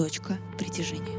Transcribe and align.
«Точка 0.00 0.38
притяжения». 0.56 1.12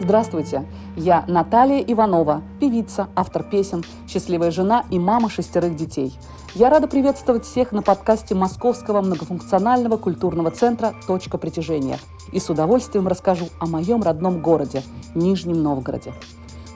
Здравствуйте, 0.00 0.64
я 0.96 1.26
Наталья 1.28 1.82
Иванова, 1.82 2.40
певица, 2.58 3.08
автор 3.14 3.42
песен, 3.42 3.84
счастливая 4.08 4.50
жена 4.50 4.86
и 4.90 4.98
мама 4.98 5.28
шестерых 5.28 5.76
детей. 5.76 6.18
Я 6.54 6.70
рада 6.70 6.88
приветствовать 6.88 7.44
всех 7.44 7.72
на 7.72 7.82
подкасте 7.82 8.34
Московского 8.34 9.02
многофункционального 9.02 9.98
культурного 9.98 10.50
центра 10.50 10.94
«Точка 11.06 11.36
притяжения» 11.36 11.98
и 12.32 12.40
с 12.40 12.48
удовольствием 12.48 13.06
расскажу 13.06 13.48
о 13.60 13.66
моем 13.66 14.02
родном 14.02 14.40
городе– 14.40 14.82
Нижнем 15.14 15.62
Новгороде. 15.62 16.14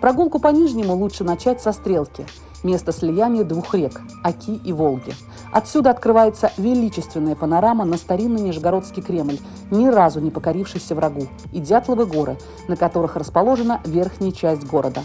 Прогулку 0.03 0.41
по 0.41 0.49
Нижнему 0.49 0.95
лучше 0.95 1.25
начать 1.25 1.63
со 1.63 1.73
Стрелки– 1.73 2.27
место 2.63 2.93
слияния 2.93 3.45
двух 3.45 3.75
рек– 3.75 4.01
Оки 4.25 4.61
и 4.65 4.73
Волги. 4.73 5.15
Отсюда 5.53 5.91
открывается 5.91 6.53
величественная 6.57 7.35
панорама 7.35 7.85
на 7.85 7.97
старинный 7.97 8.41
Нижегородский 8.41 9.03
Кремль, 9.03 9.39
ни 9.71 9.87
разу 9.89 10.21
не 10.21 10.31
покорившийся 10.31 10.95
врагу, 10.95 11.27
и 11.53 11.61
Дятловы 11.61 12.07
горы, 12.07 12.37
на 12.69 12.77
которых 12.77 13.17
расположена 13.17 13.81
верхняя 13.85 14.33
часть 14.33 14.67
города. 14.67 15.03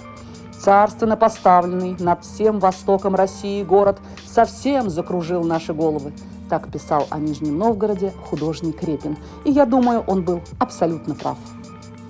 Царственно 0.60 1.18
поставленный 1.18 1.96
над 2.00 2.24
всем 2.24 2.60
востоком 2.60 3.16
России 3.16 3.64
город 3.64 4.00
совсем 4.26 4.90
закружил 4.90 5.44
наши 5.44 5.74
головы. 5.74 6.14
Так 6.50 6.72
писал 6.72 7.08
о 7.10 7.20
Нижнем 7.20 7.58
Новгороде 7.58 8.14
художник 8.30 8.82
Репин. 8.84 9.18
И 9.44 9.52
я 9.52 9.66
думаю, 9.66 10.04
он 10.08 10.24
был 10.24 10.42
абсолютно 10.60 11.16
прав. 11.16 11.38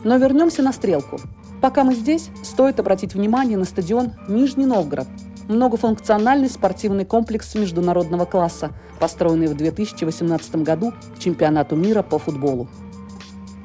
Но 0.03 0.17
вернемся 0.17 0.61
на 0.61 0.71
стрелку. 0.71 1.19
Пока 1.61 1.83
мы 1.83 1.95
здесь, 1.95 2.29
стоит 2.43 2.79
обратить 2.79 3.15
внимание 3.15 3.57
на 3.57 3.65
стадион 3.65 4.11
Нижний 4.27 4.65
Новгород, 4.65 5.07
многофункциональный 5.47 6.49
спортивный 6.49 7.05
комплекс 7.05 7.55
международного 7.55 8.25
класса, 8.25 8.71
построенный 8.99 9.47
в 9.47 9.55
2018 9.55 10.55
году 10.57 10.93
к 11.15 11.19
чемпионату 11.19 11.75
мира 11.75 12.01
по 12.01 12.17
футболу. 12.17 12.67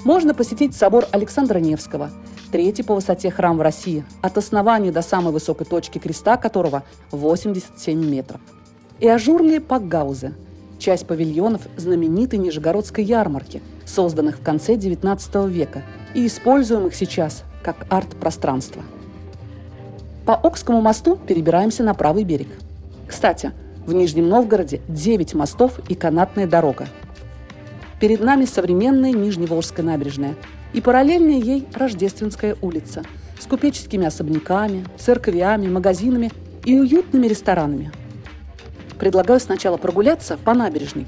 Можно 0.05 0.35
посетить 0.35 0.75
собор 0.75 1.07
Александра 1.11 1.59
Невского, 1.59 2.11
третий 2.53 2.83
по 2.83 2.95
высоте 2.95 3.31
храм 3.31 3.57
в 3.57 3.63
России, 3.63 4.05
от 4.23 4.39
основания 4.39 4.93
до 4.93 5.03
самой 5.03 5.33
высокой 5.33 5.67
точки 5.67 5.99
креста 5.99 6.37
которого 6.37 6.85
87 7.13 7.99
метров. 8.05 8.41
И 8.99 9.09
ажурные 9.09 9.61
пакгаузы– 9.61 10.35
часть 10.79 11.07
павильонов 11.07 11.63
знаменитой 11.77 12.39
Нижегородской 12.39 13.05
ярмарки, 13.05 13.63
созданных 13.85 14.39
в 14.39 14.43
конце 14.43 14.75
XIX 14.75 15.49
века 15.49 15.83
и 16.15 16.27
используемых 16.27 16.95
сейчас 16.95 17.45
как 17.63 17.87
арт-пространство– 17.91 18.83
по 20.25 20.35
Окскому 20.35 20.81
мосту 20.81 21.17
перебираемся 21.17 21.83
на 21.83 21.95
правый 21.95 22.25
берег. 22.25 22.49
Кстати, 23.07 23.53
в 23.87 23.93
Нижнем 23.93 24.29
Новгороде 24.29 24.81
9 24.89 25.35
мостов 25.35 25.81
и 25.89 25.95
канатная 25.95 26.47
дорога. 26.47 26.87
Перед 28.01 28.21
нами 28.21 28.45
современная 28.45 29.13
Нижневолжская 29.13 29.85
набережная 29.85 30.37
и 30.73 30.81
параллельная 30.81 31.39
ей 31.39 31.67
Рождественская 31.75 32.57
улица 32.63 33.03
с 33.39 33.47
купеческими 33.47 34.07
особняками, 34.07 34.85
церковями, 34.99 35.69
магазинами 35.69 36.31
и 36.65 36.79
уютными 36.79 37.27
ресторанами. 37.27 37.91
Предлагаю 38.99 39.41
сначала 39.41 39.79
прогуляться 39.79 40.37
по 40.37 40.55
набережной. 40.55 41.07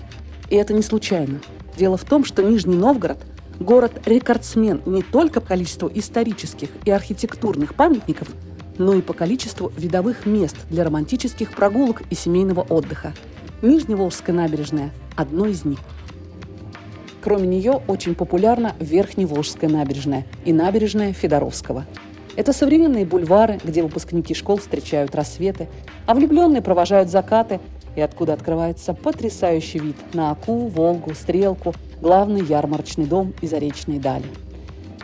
И 0.49 0.57
это 0.57 0.73
не 0.73 0.83
случайно. 0.83 1.41
Дело 1.77 1.97
в 1.97 2.05
том, 2.05 2.25
что 2.25 2.43
Нижний 2.43 2.77
Новгород– 2.77 3.19
город-рекордсмен 3.61 4.83
не 4.87 5.03
только 5.03 5.41
по 5.41 5.49
количеству 5.49 5.91
исторических 5.95 6.71
и 6.85 6.91
архитектурных 6.91 7.75
памятников– 7.75 8.29
но 8.79 8.95
и 8.95 9.03
по 9.03 9.13
количеству 9.13 9.73
видовых 9.77 10.27
мест 10.27 10.57
для 10.71 10.85
романтических 10.85 11.55
прогулок 11.55 12.03
и 12.11 12.15
семейного 12.15 12.61
отдыха. 12.61 13.13
Нижневолжская 13.63 14.35
набережная– 14.35 14.91
одно 15.17 15.47
из 15.47 15.65
них. 15.65 15.79
Кроме 17.23 17.47
нее 17.47 17.81
очень 17.87 18.15
популярна 18.15 18.75
Верхневолжская 18.81 19.71
набережная 19.71 20.27
и 20.45 20.53
набережная 20.53 21.13
Федоровского. 21.13 21.87
Это 22.35 22.53
современные 22.53 23.05
бульвары, 23.05 23.61
где 23.63 23.83
выпускники 23.83 24.35
школ 24.35 24.57
встречают 24.57 25.15
рассветы, 25.15 25.69
а 26.07 26.15
влюбленные 26.15 26.63
провожают 26.63 27.11
закаты, 27.11 27.61
и 27.95 28.01
откуда 28.01 28.33
открывается 28.33 28.95
потрясающий 28.95 29.79
вид 29.79 29.97
на 30.15 30.31
Аку, 30.31 30.67
Волгу, 30.67 31.15
Стрелку, 31.15 31.75
главный 32.01 32.43
ярмарочный 32.43 33.05
дом 33.05 33.35
и 33.43 33.47
заречные 33.47 34.01
дали– 34.01 34.25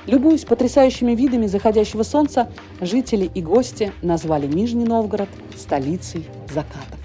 Любуясь 0.08 0.46
потрясающими 0.46 1.14
видами 1.14 1.46
заходящего 1.46 2.02
солнца, 2.02 2.48
жители 2.80 3.30
и 3.34 3.42
гости 3.42 3.92
назвали 4.00 4.46
Нижний 4.46 4.86
Новгород 4.86 5.28
столицей 5.54 6.24
закатов. 6.48 6.98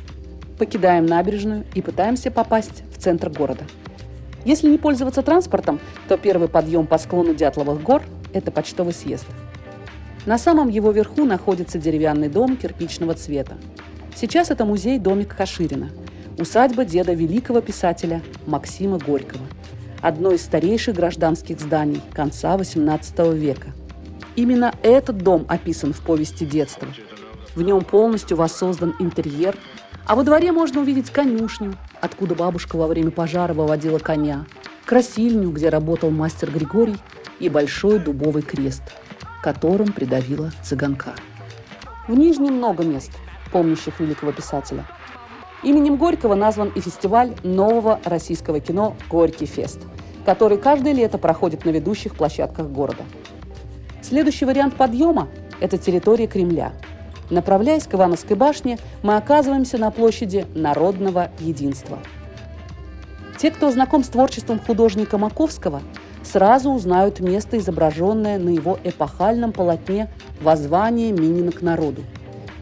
Покидаем 0.58 1.06
набережную 1.06 1.66
и 1.76 1.82
пытаемся 1.82 2.32
попасть 2.32 2.84
в 2.96 2.98
центр 2.98 3.30
города. 3.30 3.66
Если 4.46 4.70
не 4.70 4.78
пользоваться 4.78 5.22
транспортом, 5.22 5.82
то 6.08 6.16
первый 6.18 6.48
подъем 6.48 6.88
по 6.88 6.98
склону 6.98 7.36
Дятловых 7.36 7.84
гор– 7.84 8.04
это 8.34 8.52
почтовый 8.52 8.94
съезд. 8.94 9.26
На 10.26 10.38
самом 10.38 10.70
его 10.70 10.92
верху 10.92 11.26
находится 11.26 11.80
деревянный 11.80 12.30
дом 12.30 12.56
кирпичного 12.56 13.16
цвета. 13.16 13.58
Сейчас 14.16 14.50
это 14.50 14.64
музей-домик 14.64 15.36
Каширина, 15.36 15.90
усадьба 16.40 16.86
деда 16.86 17.12
великого 17.12 17.60
писателя 17.60 18.22
Максима 18.46 18.98
Горького– 18.98 19.44
одно 20.04 20.32
из 20.32 20.44
старейших 20.44 20.96
гражданских 20.96 21.60
зданий 21.60 22.02
конца 22.12 22.56
XVIII 22.58 23.36
века. 23.36 23.70
Именно 24.36 24.76
этот 24.84 25.20
дом 25.20 25.46
описан 25.48 25.94
в 25.94 26.02
повести 26.02 26.44
детства. 26.44 26.90
В 27.56 27.62
нем 27.62 27.84
полностью 27.86 28.36
воссоздан 28.36 28.96
интерьер, 29.00 29.56
а 30.06 30.16
во 30.16 30.24
дворе 30.24 30.52
можно 30.52 30.82
увидеть 30.82 31.10
конюшню, 31.10 31.76
откуда 32.02 32.36
бабушка 32.36 32.76
во 32.76 32.88
время 32.88 33.12
пожара 33.12 33.54
выводила 33.54 33.98
коня, 33.98 34.46
красильню, 34.86 35.50
где 35.52 35.70
работал 35.70 36.12
мастер 36.12 36.52
Григорий, 36.52 36.98
и 37.40 37.48
большой 37.48 38.00
дубовый 38.00 38.44
крест, 38.44 38.84
которым 39.42 39.94
придавила 39.94 40.52
цыганка. 40.64 41.14
В 42.08 42.14
Нижнем 42.14 42.56
много 42.56 42.84
мест, 42.84 43.12
помнящих 43.52 44.00
великого 44.00 44.34
писателя– 44.34 44.86
Именем 45.64 45.96
Горького 45.96 46.36
назван 46.36 46.74
и 46.76 46.82
фестиваль 46.82 47.32
нового 47.44 48.00
российского 48.04 48.60
кино 48.60 48.96
«Горький 49.10 49.46
фест», 49.46 49.80
который 50.26 50.58
каждое 50.58 50.94
лето 50.94 51.18
проходит 51.18 51.64
на 51.64 51.70
ведущих 51.70 52.16
площадках 52.16 52.68
города. 52.68 53.04
Следующий 54.02 54.44
вариант 54.44 54.76
подъема– 54.76 55.30
это 55.62 55.78
территория 55.78 56.28
Кремля. 56.28 56.74
Направляясь 57.30 57.88
к 57.88 57.94
Ивановской 57.94 58.36
башне, 58.36 58.78
мы 59.02 59.16
оказываемся 59.16 59.78
на 59.78 59.90
площади 59.90 60.46
Народного 60.54 61.32
единства. 61.40 62.00
Те, 63.38 63.50
кто 63.50 63.72
знаком 63.72 64.04
с 64.04 64.10
творчеством 64.10 64.60
художника 64.60 65.18
Маковского, 65.18 65.82
сразу 66.24 66.72
узнают 66.72 67.22
место, 67.22 67.58
изображенное 67.58 68.38
на 68.38 68.50
его 68.50 68.78
эпохальном 68.84 69.54
полотне 69.54 70.10
«Воззвание 70.42 71.14
Минина 71.14 71.54
к 71.54 71.62
народу». 71.62 72.04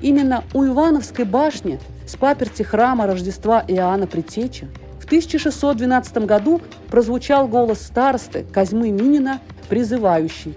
Именно 0.02 0.44
у 0.54 0.64
Ивановской 0.66 1.26
башни 1.26 1.80
с 2.06 2.16
паперти 2.16 2.64
храма 2.64 3.08
Рождества 3.08 3.64
Иоанна 3.68 4.08
Притеча 4.08 4.68
в 5.00 5.06
1612 5.06 6.18
году 6.26 6.62
прозвучал 6.90 7.48
голос 7.48 7.82
старосты 7.82 8.46
Козьмы 8.52 8.92
Минина, 8.92 9.40
призывающий 9.70 10.56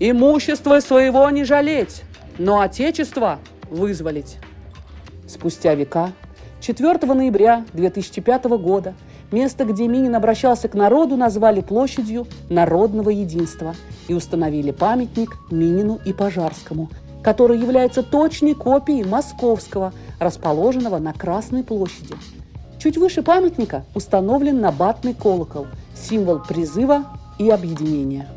«Имущество 0.00 0.80
своего 0.80 1.28
не 1.30 1.44
жалеть, 1.44 2.02
но 2.38 2.60
отечество 2.60 3.38
вызволить». 3.70 4.38
Спустя 5.28 5.74
века, 5.74 6.12
4 6.60 7.12
ноября 7.14 7.64
2005 7.72 8.44
года, 8.44 8.94
место, 9.30 9.64
где 9.64 9.86
Минин 9.86 10.14
обращался 10.14 10.68
к 10.68 10.74
народу, 10.74 11.16
назвали 11.16 11.60
площадью 11.60 12.26
Народного 12.50 13.10
единства 13.10 13.74
и 14.08 14.14
установили 14.14 14.72
памятник 14.72 15.36
Минину 15.50 16.00
и 16.04 16.12
Пожарскому– 16.12 16.90
который 17.22 17.58
является 17.58 18.02
точной 18.02 18.54
копией 18.54 19.04
московского, 19.04 19.92
расположенного 20.18 20.98
на 20.98 21.12
Красной 21.12 21.62
площади. 21.62 22.14
Чуть 22.78 22.98
выше 22.98 23.22
памятника 23.22 23.84
установлен 23.94 24.60
набатный 24.60 25.14
колокол, 25.14 25.66
символ 25.94 26.40
призыва 26.40 27.04
и 27.38 27.48
объединения. 27.48 28.28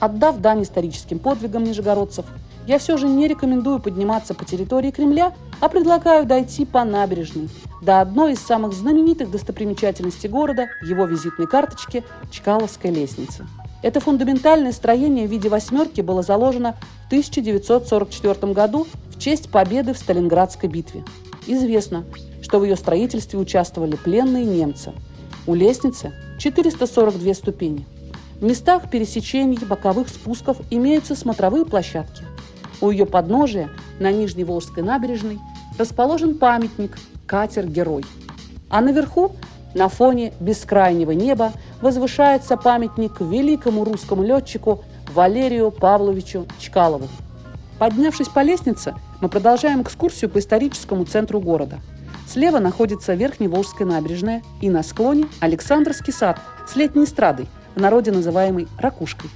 Отдав 0.00 0.38
дань 0.38 0.62
историческим 0.62 1.18
подвигам 1.18 1.64
нижегородцев, 1.64 2.26
я 2.66 2.78
все 2.78 2.98
же 2.98 3.08
не 3.08 3.26
рекомендую 3.26 3.80
подниматься 3.80 4.34
по 4.34 4.44
территории 4.44 4.90
Кремля, 4.90 5.32
а 5.60 5.68
предлагаю 5.68 6.26
дойти 6.26 6.66
по 6.66 6.84
набережной 6.84 7.48
до 7.82 8.02
одной 8.02 8.34
из 8.34 8.40
самых 8.40 8.74
знаменитых 8.74 9.30
достопримечательностей 9.30 10.28
города, 10.28 10.68
его 10.82 11.06
визитной 11.06 11.46
карточки– 11.46 12.04
Чкаловская 12.30 12.92
лестница– 12.92 13.46
это 13.82 14.00
фундаментальное 14.00 14.72
строение 14.72 15.26
в 15.26 15.30
виде 15.30 15.48
восьмерки 15.48 16.00
было 16.00 16.22
заложено 16.22 16.76
в 17.04 17.06
1944 17.06 18.52
году 18.52 18.86
в 19.08 19.18
честь 19.18 19.50
победы 19.50 19.94
в 19.94 19.98
Сталинградской 19.98 20.68
битве. 20.68 21.04
Известно, 21.46 22.04
что 22.42 22.58
в 22.58 22.64
ее 22.64 22.76
строительстве 22.76 23.38
участвовали 23.38 23.96
пленные 23.96 24.44
немцы. 24.44 24.92
У 25.46 25.54
лестницы 25.54 26.12
442 26.38 27.34
ступени. 27.34 27.86
В 28.40 28.44
местах 28.44 28.90
пересечений 28.90 29.58
боковых 29.64 30.08
спусков 30.08 30.58
имеются 30.70 31.14
смотровые 31.14 31.64
площадки. 31.64 32.24
У 32.80 32.90
ее 32.90 33.04
подножия 33.06 33.70
на 33.98 34.10
Нижней 34.10 34.44
Волжской 34.44 34.82
набережной 34.82 35.38
расположен 35.78 36.38
памятник 36.38 36.98
«Катер-герой». 37.26 38.04
А 38.70 38.80
наверху, 38.80 39.32
на 39.74 39.88
фоне 39.88 40.32
бескрайнего 40.40 41.10
неба, 41.12 41.52
возвышается 41.80 42.56
памятник 42.56 43.20
великому 43.20 43.84
русскому 43.84 44.22
летчику 44.22 44.84
Валерию 45.12 45.70
Павловичу 45.70 46.46
Чкалову. 46.58 47.08
Поднявшись 47.78 48.28
по 48.28 48.40
лестнице, 48.40 48.94
мы 49.20 49.28
продолжаем 49.28 49.82
экскурсию 49.82 50.30
по 50.30 50.38
историческому 50.38 51.04
центру 51.04 51.40
города. 51.40 51.80
Слева 52.28 52.58
находится 52.58 53.14
Верхневолжская 53.14 53.88
набережная 53.88 54.42
и 54.60 54.70
на 54.70 54.82
склоне 54.82 55.26
Александрский 55.40 56.12
сад 56.12 56.38
с 56.68 56.76
летней 56.76 57.04
эстрадой, 57.04 57.48
в 57.74 57.80
народе 57.80 58.12
называемый 58.12 58.68
«ракушкой». 58.78 59.30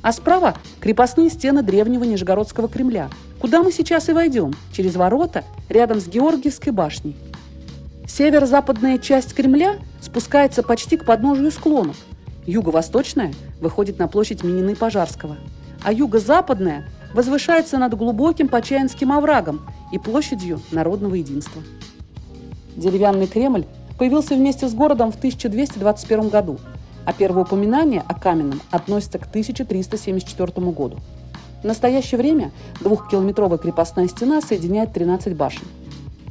А 0.00 0.12
справа– 0.12 0.54
крепостные 0.80 1.28
стены 1.28 1.62
древнего 1.62 2.04
Нижегородского 2.04 2.68
Кремля, 2.68 3.08
куда 3.40 3.62
мы 3.62 3.72
сейчас 3.72 4.08
и 4.08 4.12
войдем, 4.12 4.54
через 4.72 4.94
ворота, 4.94 5.44
рядом 5.68 6.00
с 6.00 6.06
Георгиевской 6.06 6.72
башней. 6.72 7.16
Северо-западная 8.06 8.98
часть 8.98 9.34
Кремля 9.34 9.76
спускается 10.00 10.62
почти 10.62 10.96
к 10.96 11.04
подножию 11.04 11.50
склонов. 11.50 11.96
Юго-восточная 12.46 13.32
выходит 13.60 13.98
на 13.98 14.08
площадь 14.08 14.42
Минины 14.42 14.74
Пожарского, 14.74 15.36
а 15.82 15.92
юго-западная 15.92 16.88
возвышается 17.14 17.78
над 17.78 17.94
глубоким 17.94 18.48
Почаинским 18.48 19.12
оврагом 19.12 19.66
и 19.92 19.98
площадью 19.98 20.60
Народного 20.70 21.14
единства. 21.14 21.62
Деревянный 22.76 23.26
Кремль 23.26 23.66
появился 23.98 24.34
вместе 24.34 24.68
с 24.68 24.74
городом 24.74 25.12
в 25.12 25.16
1221 25.16 26.28
году– 26.28 26.58
а 27.08 27.14
первое 27.14 27.44
упоминание 27.44 28.04
о 28.06 28.12
каменном 28.12 28.60
относится 28.70 29.18
к 29.18 29.22
1374 29.28 30.52
году. 30.72 30.98
В 31.62 31.64
настоящее 31.64 32.18
время 32.18 32.52
двухкилометровая 32.80 33.56
крепостная 33.56 34.08
стена 34.08 34.42
соединяет 34.42 34.92
13 34.92 35.34
башен. 35.34 35.66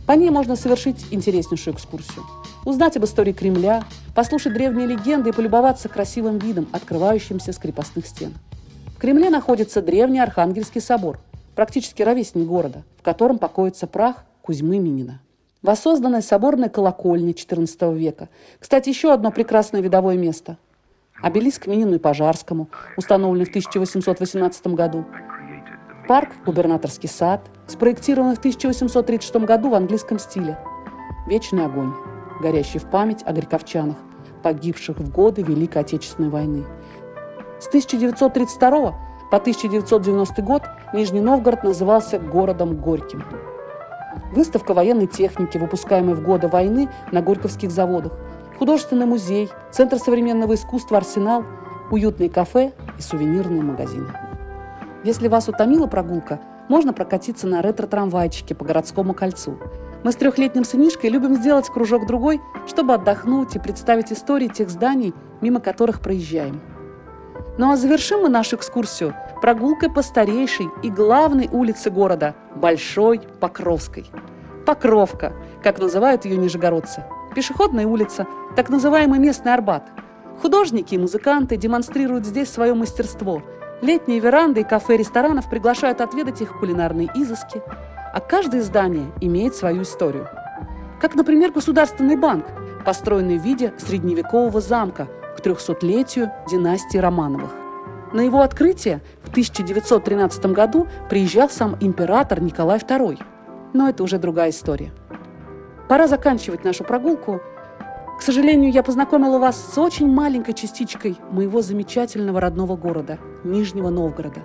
По 0.05 0.11
ней 0.11 0.29
можно 0.29 0.55
совершить 0.55 1.03
интереснейшую 1.09 1.73
экскурсию. 1.73 2.23
Узнать 2.67 2.97
об 2.97 3.05
истории 3.05 3.31
Кремля, 3.31 3.85
послушать 4.13 4.53
древние 4.53 4.87
легенды 4.87 5.29
и 5.29 5.31
полюбоваться 5.31 5.87
красивым 5.87 6.37
видом, 6.37 6.67
открывающимся 6.73 7.53
с 7.53 7.57
крепостных 7.57 8.05
стен. 8.05 8.33
В 8.87 8.99
Кремле 8.99 9.29
находится 9.29 9.81
древний 9.81 10.19
Архангельский 10.19 10.81
собор, 10.81 11.17
практически 11.55 12.01
ровесник 12.01 12.45
города, 12.45 12.83
в 12.99 13.03
котором 13.03 13.37
покоится 13.37 13.87
прах 13.87 14.25
Кузьмы 14.41 14.79
Минина. 14.79 15.21
Воссозданная 15.61 16.19
соборная 16.19 16.67
колокольня 16.67 17.31
XIV 17.31 17.97
века. 17.97 18.27
Кстати, 18.59 18.89
еще 18.89 19.13
одно 19.13 19.31
прекрасное 19.31 19.79
видовое 19.79 20.17
место– 20.17 20.57
Обелиск 21.21 21.67
Минину 21.67 21.95
и 21.95 21.99
Пожарскому, 21.99 22.67
установленный 22.97 23.45
в 23.45 23.49
1818 23.49 24.67
году. 24.67 25.05
Парк 26.09 26.31
«Губернаторский 26.45 27.07
сад», 27.07 27.49
спроектированный 27.65 28.35
в 28.35 28.39
1836 28.39 29.35
году 29.45 29.69
в 29.69 29.73
английском 29.75 30.19
стиле. 30.19 30.59
Вечный 31.27 31.65
огонь, 31.65 31.93
горящий 32.41 32.79
в 32.79 32.89
память 32.89 33.23
о 33.25 33.33
горьковчанах, 33.33 33.97
погибших 34.43 34.97
в 34.97 35.11
годы 35.11 35.41
Великой 35.41 35.81
Отечественной 35.81 36.29
войны. 36.29 36.65
С 37.59 37.67
1932 37.67 38.95
по 39.29 39.37
1990 39.37 40.41
год 40.41 40.63
Нижний 40.93 41.21
Новгород 41.21 41.63
назывался 41.63 42.19
городом 42.19 42.77
Горьким. 42.77 43.23
Выставка 44.33 44.73
военной 44.73 45.07
техники, 45.07 45.57
выпускаемой 45.57 46.15
в 46.15 46.21
годы 46.21 46.47
войны 46.47 46.89
на 47.11 47.21
горьковских 47.21 47.71
заводах, 47.71 48.13
художественный 48.57 49.05
музей, 49.05 49.49
Центр 49.71 49.97
современного 49.97 50.55
искусства 50.55 50.97
«Арсенал», 50.97 51.43
уютные 51.91 52.29
кафе 52.29 52.73
и 52.97 53.01
сувенирные 53.01 53.61
магазины. 53.61 54.07
Если 55.03 55.27
вас 55.27 55.47
утомила 55.47 55.87
прогулка, 55.87 56.39
можно 56.67 56.93
прокатиться 56.93 57.47
на 57.47 57.61
ретро-трамвайчике 57.61 58.55
по 58.55 58.65
городскому 58.65 59.13
кольцу. 59.13 59.57
Мы 60.03 60.11
с 60.11 60.15
трехлетним 60.15 60.63
сынишкой 60.63 61.09
любим 61.09 61.35
сделать 61.35 61.67
кружок-другой, 61.69 62.41
чтобы 62.67 62.93
отдохнуть 62.93 63.55
и 63.55 63.59
представить 63.59 64.11
истории 64.11 64.47
тех 64.47 64.69
зданий, 64.69 65.13
мимо 65.41 65.59
которых 65.59 66.01
проезжаем. 66.01 66.61
Ну 67.57 67.71
а 67.71 67.77
завершим 67.77 68.21
мы 68.21 68.29
нашу 68.29 68.55
экскурсию 68.55 69.15
прогулкой 69.41 69.91
по 69.91 70.01
старейшей 70.01 70.67
и 70.83 70.89
главной 70.89 71.47
улице 71.51 71.89
города– 71.89 72.35
Большой 72.55 73.21
Покровской. 73.39 74.05
Покровка, 74.65 75.33
как 75.63 75.79
называют 75.79 76.25
ее 76.25 76.37
нижегородцы– 76.37 77.03
Пешеходная 77.37 77.85
улица, 77.85 78.25
так 78.55 78.67
называемый 78.69 79.19
местный 79.19 79.53
Арбат. 79.53 79.91
Художники 80.41 80.95
и 80.95 80.97
музыканты 80.97 81.55
демонстрируют 81.55 82.25
здесь 82.25 82.49
свое 82.49 82.73
мастерство. 82.73 83.43
Летние 83.83 84.19
веранды 84.19 84.61
и 84.61 84.63
кафе 84.63 84.97
ресторанов 84.97 85.47
приглашают 85.47 86.01
отведать 86.01 86.41
их 86.41 86.57
кулинарные 86.57 87.11
изыски. 87.13 87.61
А 88.17 88.19
каждое 88.19 88.63
здание 88.63 89.11
имеет 89.21 89.53
свою 89.53 89.83
историю. 89.83 90.27
Как, 90.99 91.13
например, 91.13 91.51
Государственный 91.51 92.15
банк, 92.15 92.47
построенный 92.83 93.37
в 93.37 93.43
виде 93.43 93.73
средневекового 93.77 94.59
замка 94.59 95.07
к 95.37 95.39
300-летию 95.39 96.31
династии 96.49 96.97
Романовых. 96.97 97.51
На 98.13 98.21
его 98.21 98.41
открытие 98.41 99.01
в 99.21 99.29
1913 99.29 100.47
году 100.47 100.87
приезжал 101.11 101.47
сам 101.51 101.77
император 101.79 102.41
Николай 102.41 102.79
II. 102.79 103.21
Но 103.73 103.87
это 103.87 104.01
уже 104.01 104.17
другая 104.17 104.49
история. 104.49 104.91
Пора 105.87 106.07
заканчивать 106.07 106.63
нашу 106.63 106.83
прогулку. 106.83 107.39
К 108.17 108.23
сожалению, 108.23 108.71
я 108.71 108.81
познакомила 108.81 109.37
вас 109.37 109.73
с 109.75 109.77
очень 109.77 110.11
маленькой 110.11 110.55
частичкой 110.55 111.17
моего 111.29 111.61
замечательного 111.61 112.41
родного 112.41 112.77
города, 112.77 113.19
Нижнего 113.43 113.89
Новгорода. 113.89 114.41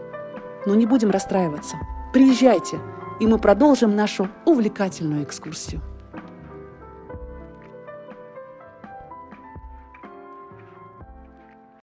Но 0.67 0.75
не 0.75 0.85
будем 0.85 1.11
расстраиваться. 1.11 1.77
Приезжайте, 2.13 2.79
и 3.23 3.27
мы 3.27 3.39
продолжим 3.39 3.95
нашу 3.95 4.29
увлекательную 4.45 5.23
экскурсию. 5.23 5.81